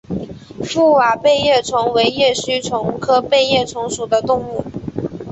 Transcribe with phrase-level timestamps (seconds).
[0.63, 4.65] 覆瓦背叶虫为叶须虫科背叶虫属的动物。